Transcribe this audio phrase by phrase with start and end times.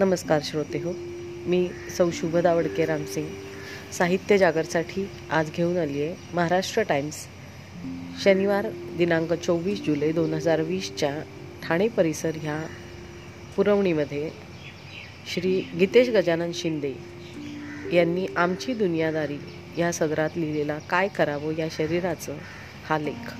[0.00, 0.92] नमस्कार श्रोते हो
[1.46, 3.26] मी सौ शुभदा वडके रामसिंग.
[3.92, 7.14] साहित्य जागरसाठी आज घेऊन आली आहे महाराष्ट्र टाइम्स.
[8.24, 8.66] शनिवार
[8.98, 11.10] दिनांक चोवीस जुलै दोन हजार वीसच्या
[11.62, 12.66] ठाणे परिसर ह्या
[13.56, 14.30] पुरवणीमध्ये
[15.34, 16.94] श्री गीतेश गजानन शिंदे
[17.92, 19.38] यांनी आमची दुनियादारी
[19.78, 22.36] या सदरात लिहिलेला काय करावं या शरीराचं
[22.88, 23.34] हा लेख.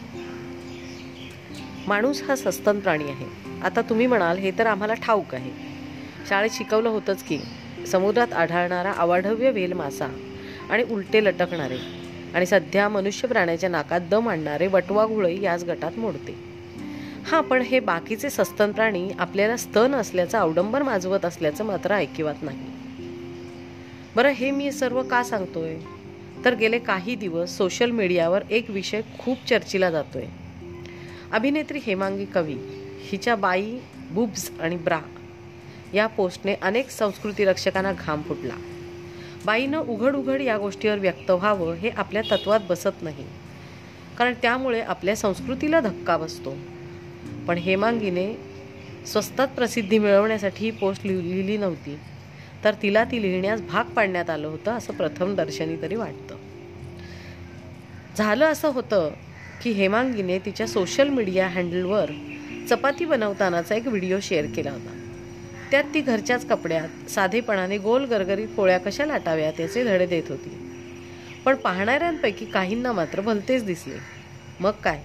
[1.89, 3.27] माणूस हा सस्तन प्राणी आहे.
[3.61, 5.68] आता तुम्ही म्हणाल हे तर आम्हाला ठाऊक आहे.
[6.29, 7.39] शाळेत शिकवलं होतंच की
[7.87, 10.09] समुद्रात आढळणारा अवाढव्य वेल मासा
[10.71, 11.77] आणि उलटे लटकणारे
[12.35, 16.35] आणि सध्या मनुष्य प्राण्याच्या नाकात दम आणणारे वटवा याच गटात मोडते.
[17.27, 22.59] हां पण हे बाकीचे सस्तन प्राणी आपल्याला स्तन असल्याचं अवडंबर माजवत असल्याचं मात्र ऐकिवात नाही.
[24.17, 25.77] बरं हे मी सर्व का सांगतोय?
[26.45, 30.25] तर गेले काही दिवस सोशल मीडियावर एक विषय खूप चर्चेला जातोय.
[31.33, 32.57] अभिनेत्री हेमांगी कवी
[33.01, 33.79] हिच्या बाई
[34.11, 35.01] बुब्स आणि ब्रा
[35.95, 38.55] या पोस्टने अनेक संस्कृती रक्षकांना घाम फुटला.
[39.47, 43.25] बाईनं उघड उघड या गोष्टीवर व्यक्त व्हावं हे आपल्या तत्वात बसत नाही.
[44.19, 46.57] कारण त्यामुळे आपल्या संस्कृतीला धक्का बसतो.
[47.49, 48.35] पण हेमांगीने
[49.07, 51.99] स्वस्तात प्रसिद्धी मिळवण्यासाठी ही पोस्ट लिहिली नव्हती.
[52.65, 56.37] तर तिला ती लिहिण्यास भाग पाडण्यात आलं होतं असं प्रथम दर्शनी तरी वाटतं.
[58.17, 59.11] झालं असं होतं
[59.63, 62.11] की हेमांगीने तिच्या सोशल मीडिया हँडलवर
[62.71, 65.08] चपाती बनवतानाचा एक व्हिडिओ शेअर केला होता.
[65.71, 70.73] त्यात ती घरच्याच कपड्यात साधेपणाने गोल गरगरीत पोळ्या कशा लाटाव्यात याचे धडे देत होती.
[71.45, 73.95] पण पाहणाऱ्यांपैकी काहींना मात्र भलतेच दिसले.
[74.61, 75.03] मग काय?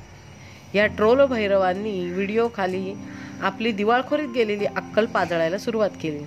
[0.73, 2.93] या ट्रोल भैरवांनी व्हिडिओ खाली
[3.41, 6.23] आपली दिवाळखोरीत गेलेली अक्कल पाजळायला सुरुवात केली.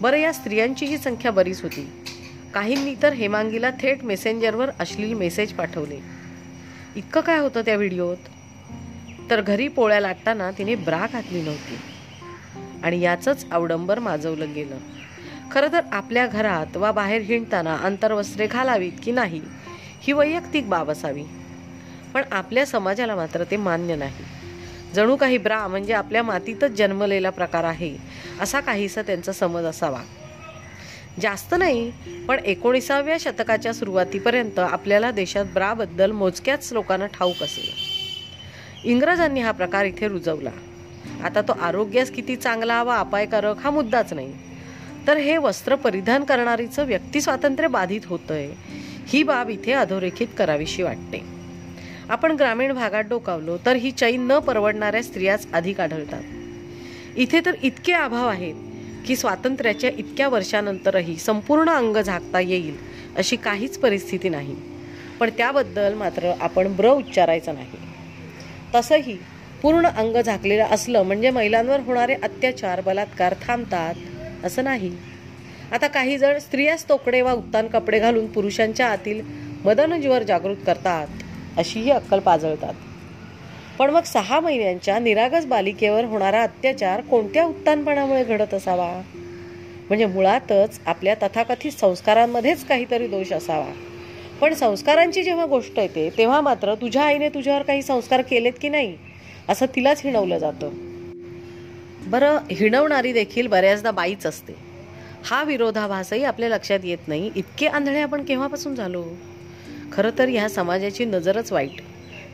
[0.00, 1.90] बरं या स्त्रियांचीही संख्या बरीच होती.
[2.54, 6.00] काहींनी तर हेमांगीला थेट मेसेंजरवर अश्लील मेसेज पाठवले.
[6.96, 8.16] इतकं काय होतं त्या व्हिडिओत?
[9.30, 11.76] तर घरी पोळ्या लाटताना तिने ब्रा घातली नव्हती.
[12.82, 14.76] आणि याचंच अवडंबर माजवलं गेलं.
[15.52, 19.42] खरं तर आपल्या घरात वा बाहेर हिंडताना अंतर्वस्त्रे घालावीत की नाही
[20.00, 21.24] ही वैयक्तिक बाब असावी.
[22.14, 24.24] पण आपल्या समाजाला मात्र ते मान्य नाही.
[24.94, 27.96] जणू काही ब्रा म्हणजे आपल्या मातीतच जन्मलेला प्रकार आहे
[28.40, 30.02] असा काहीसा त्यांचा समज असावा.
[31.20, 31.92] जास्त नाही
[32.28, 37.70] पण एकोणीसाव्या शतकाच्या सुरुवातीपर्यंत आपल्याला देशात ब्राबद्दल मोजक्याच लोकांना ठाऊक असेल.
[38.84, 40.50] इंग्रजांनी हा प्रकार इथे रुजवला.
[41.24, 44.32] आता तो आरोग्यास किती चांगला वा अपायकारक हा मुद्दाच नाही.
[45.06, 48.48] तर हे वस्त्र परिधान करणारीचं व्यक्ती स्वातंत्र्य बाधित होतंय
[49.06, 51.22] ही बाब इथे अधोरेखित करावीशी वाटते.
[52.08, 56.22] आपण ग्रामीण भागात डोकावलो तर ही चैन न परवडणाऱ्या स्त्रियाच अधिक आढळतात.
[57.16, 58.54] इथे तर इतके अभाव आहेत
[59.06, 62.76] की स्वातंत्र्याच्या इतक्या वर्षानंतरही संपूर्ण अंग झाकता येईल
[63.16, 64.56] अशी काहीच परिस्थिती नाही.
[65.20, 67.78] पण त्याबद्दल मात्र आपण ब्र उच्चारायचं नाही.
[68.74, 69.16] तसंही
[69.62, 73.94] पूर्ण अंग झाकलेलं असलं म्हणजे महिलांवर होणारे अत्याचार बलात्कार थांबतात
[74.44, 74.92] असं नाही.
[75.72, 79.20] आता काही जण स्त्रियाच तोकडे वा उत्तान कपडे घालून पुरुषांच्या आतील
[79.64, 81.06] मदनजीवर जागृत करतात
[81.56, 82.74] अशीही अक्कल पाजळतात.
[83.78, 89.02] पण मग सहा महिन्यांच्या निरागस बालिकेवर होणारा अत्याचार कोणत्या उत्तानपणामुळे घडत असावा?
[89.88, 93.72] म्हणजे मुळातच आपल्या तथाकथित संस्कारांमध्येच काहीतरी दोष असावा.
[94.40, 98.96] पण संस्कारांची जेव्हा गोष्ट येते तेव्हा मात्र तुझ्या आईने तुझ्यावर काही संस्कार केलेत की नाही?
[99.50, 100.70] असं तिलाच हिणवलं जातं.
[102.06, 104.52] बरं हिणवणारी देखील बऱ्याचदा बाईच असते.
[105.24, 107.30] हा विरोधाभासही आपल्या लक्षात येत नाही.
[107.36, 109.04] इतके आंधळे आपण केव्हापासून झालो?
[109.92, 111.80] खरं तर ह्या समाजाची नजरच वाईट.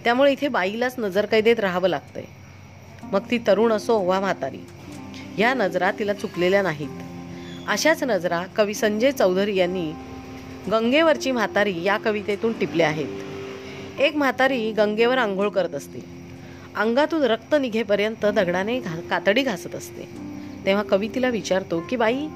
[0.04, 2.24] त्यामुळे इथे बाईलाच नजर कैदेत राहावं लागतंय.
[3.02, 4.64] मग ती तरुण असो वा म्हातारी
[5.38, 6.88] या नजरा तिला चुकलेल्या नाहीत.
[7.68, 9.92] अशाच नजरा कवी संजय चौधरी यांनी
[10.70, 14.00] गंगेवरची म्हातारी या कवितेतून टिपल्या आहेत.
[14.00, 16.15] एक म्हातारी गंगेवर आंघोळ करत असते.
[16.76, 20.08] अंगातून रक्त निघेपर्यंत दगडाने घा कातडी घासत असते.
[20.66, 22.26] तेव्हा कवी तिला विचारतो की बाई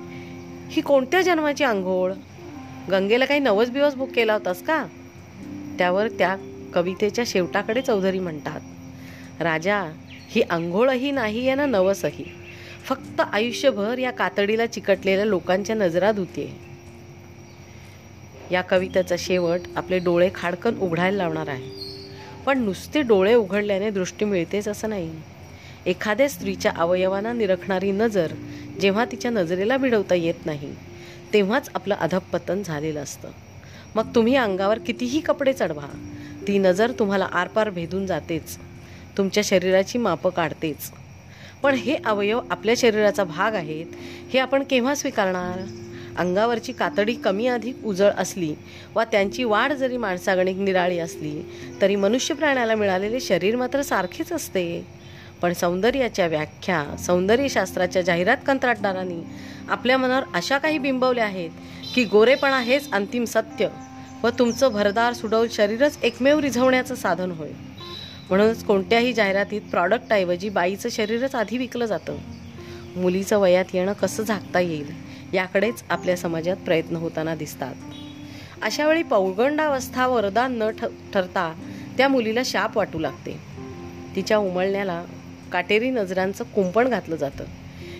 [0.71, 2.13] ही कोणत्या जन्माची आंघोळ?
[2.91, 4.87] गंगेला काही नवस बिवस बुक केला होतास का?
[5.79, 6.37] त्यावर त्या
[6.75, 8.61] कवितेच्या शेवटाकडे चौधरी म्हणतात
[9.41, 9.83] राजा
[10.29, 12.25] ही आंघोळही नाही आहे ना नवसही.
[12.85, 16.61] फक्त आयुष्यभर या कातडीला चिकटलेल्या लोकांच्या नजरा धुते.
[18.51, 21.80] या कवितेचा शेवट आपले डोळे खाडकन उघडायला लावणार आहे.
[22.47, 25.11] पण नुसते डोळे उघडल्याने दृष्टी मिळतेच असं नाही.
[25.87, 28.33] एखाद्या स्त्रीच्या अवयवांना निरखणारी नजर
[28.81, 30.75] जेव्हा तिच्या नजरेला भिडवता येत नाही
[31.33, 33.31] तेव्हाच आपलं अधपतन झालेलं असतं.
[33.95, 35.87] मग तुम्ही अंगावर कितीही कपडे चढवा
[36.49, 38.57] ती नजर तुम्हाला आरपार भेदून जातेच
[39.19, 40.91] तुमच्या शरीराची मापं काढतेच.
[41.63, 43.87] पण हे अवयव आपल्या शरीराचा भाग आहेत
[44.33, 45.59] हे आपण केव्हा स्वीकारणार?
[46.21, 48.55] अंगावरची कातडी कमी अधिक उजळ असली
[48.95, 51.43] वा त्यांची वाढ जरी माणसागणिक निराळी असली
[51.81, 55.01] तरी मनुष्य प्राण्याला मिळालेले शरीर मात्र सारखेच असते.
[55.43, 59.23] पण सौंदर्याच्या व्याख्या सौंदर्यशास्त्राच्या जाहिरात कंत्राटदारांनी
[59.69, 61.51] आपल्या मनावर अशा काही बिंबवल्या आहेत
[61.95, 63.69] की गोरेपणा हेच अंतिम सत्य
[64.23, 67.51] व तुमचं भरदार सुडौल शरीरच एकमेव रिझवण्याचं साधन होय.
[68.31, 72.17] म्हणूनच कोणत्याही जाहिरातीत प्रॉडक्टऐवजी बाईचं शरीरच आधी विकलं जातं.
[72.97, 75.10] मुलीचं वयात येणं कसं झाकता येईल?
[75.35, 77.75] याकडेच आपल्या समाजात प्रयत्न होताना दिसतात.
[78.63, 80.71] अशा वेळी पौगंडावस्था वरदान न
[81.15, 81.55] ठरता
[81.97, 83.39] त्या मुलीला शाप वाटू लागते.
[84.17, 85.05] तिच्या उमळण्याला
[85.53, 87.45] काटेरी नजरांचं कुंपण घातलं जातं.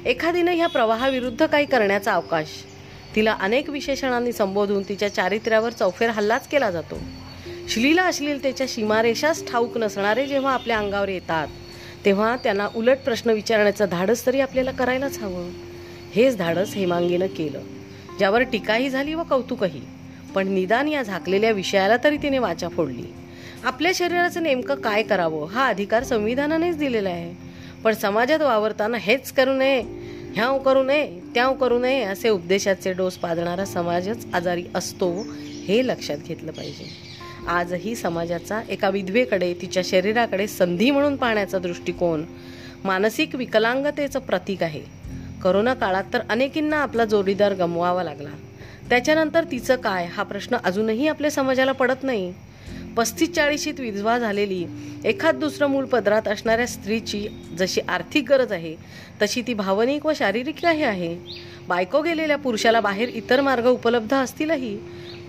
[0.07, 2.47] एखादीनं ह्या प्रवाहाविरुद्ध काही करण्याचा अवकाश
[3.17, 6.99] तिला अनेक विशेषणांनी संबोधून तिच्या चारित्र्यावर चौफेर हल्लाच केला जातो.
[7.69, 11.49] श्लीला अश्लीलतेच्या सीमारेषाच ठाऊक नसणारे जेव्हा आपल्या अंगावर येतात
[12.05, 15.70] तेव्हा त्यांना उलट प्रश्न विचारण्याचं धाडस तरी आपल्याला करायलाच हवं.
[16.15, 17.61] हेच धाडस हेमांगीनं केलं.
[18.19, 19.81] ज्यावर टीकाही झाली व कौतुकही.
[20.35, 23.15] पण निदान या झाकलेल्या विषयाला तरी तिने वाचा फोडली.
[23.65, 27.35] आपल्या शरीराचं नेमकं काय करावं हा अधिकार संविधानानेच दिलेला आहे.
[27.85, 29.83] पण समाजात वावरताना हेच करू नये
[30.35, 35.27] ह्याव करू नये त्याव करू नये असे उपदेशाचे डोस पाजणारा समाजच आजारी असतो
[35.69, 37.11] हे लक्षात घेतलं पाहिजे.
[37.49, 42.25] आजही समाजाचा एका विधवेकडे तिच्या शरीराकडे संधी म्हणून पाहण्याचा दृष्टिकोन
[42.85, 45.00] मानसिक विकलांगतेचं प्रतीक आहे.
[45.43, 48.29] करोना काळात तर अनेकींना आपला जोडीदार गमवावा लागला.
[48.89, 50.07] त्याच्यानंतर तिचं काय?
[50.07, 52.33] हा प्रश्न अजूनही आपल्या समाजाला पडत नाही.
[52.97, 54.67] पस्तीस चाळीशीत विधवा झालेली
[55.05, 57.29] एखाद दुसरं मूल पदरात असणाऱ्या स्त्रीची
[57.59, 58.77] जशी आर्थिक गरज आहे
[59.23, 61.17] तशी ती भावनिक व शारीरिकही आहे.
[61.69, 64.79] बायको गेलेल्या पुरुषाला बाहेर इतर मार्ग उपलब्ध असतीलही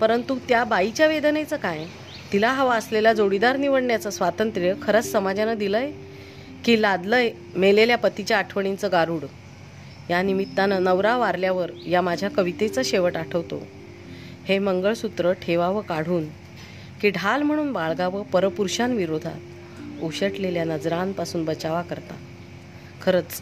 [0.00, 1.84] परंतु त्या बाईच्या वेदनेचं काय?
[2.32, 5.90] तिला हवा असलेला जोडीदार निवडण्याचं स्वातंत्र्य खरंच समाजानं दिलंय?
[6.64, 9.20] की लादलंय मेलेल्या पतीच्या आठवणींचं गारूड?
[10.10, 13.62] या निमित्तानं नवरा वारल्यावर या माझ्या कवितेचा शेवट आठवतो.
[14.48, 16.24] हे मंगळसूत्र ठेवावं काढून
[17.00, 22.14] की ढाल म्हणून बाळगावं परपुरुषांविरोधात उशटलेल्या नजरांपासून बचावा करता
[23.02, 23.40] खरंच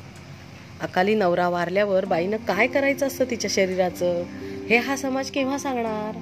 [0.81, 4.23] अकाली नवरा वारल्यावर बाईनं काय करायचं असतं तिच्या शरीराचं?
[4.71, 6.19] हे हा समाज केव्हा सांगणार?